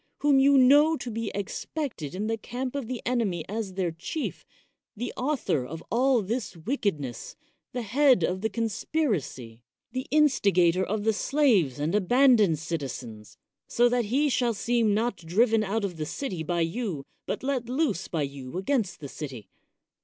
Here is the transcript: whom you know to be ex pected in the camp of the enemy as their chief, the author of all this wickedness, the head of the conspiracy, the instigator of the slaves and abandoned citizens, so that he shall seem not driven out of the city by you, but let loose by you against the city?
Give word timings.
whom 0.21 0.39
you 0.39 0.57
know 0.57 0.97
to 0.97 1.11
be 1.11 1.31
ex 1.35 1.67
pected 1.77 2.15
in 2.15 2.25
the 2.25 2.35
camp 2.35 2.73
of 2.75 2.87
the 2.87 3.03
enemy 3.05 3.45
as 3.47 3.73
their 3.75 3.91
chief, 3.91 4.47
the 4.97 5.13
author 5.15 5.63
of 5.63 5.83
all 5.91 6.23
this 6.23 6.57
wickedness, 6.57 7.35
the 7.71 7.83
head 7.83 8.23
of 8.23 8.41
the 8.41 8.49
conspiracy, 8.49 9.61
the 9.91 10.07
instigator 10.09 10.83
of 10.83 11.03
the 11.03 11.13
slaves 11.13 11.77
and 11.77 11.93
abandoned 11.93 12.57
citizens, 12.57 13.37
so 13.67 13.87
that 13.87 14.05
he 14.05 14.27
shall 14.27 14.55
seem 14.55 14.95
not 14.95 15.17
driven 15.17 15.63
out 15.63 15.85
of 15.85 15.97
the 15.97 16.05
city 16.07 16.41
by 16.41 16.61
you, 16.61 17.03
but 17.27 17.43
let 17.43 17.69
loose 17.69 18.07
by 18.07 18.23
you 18.23 18.57
against 18.57 19.01
the 19.01 19.07
city? 19.07 19.51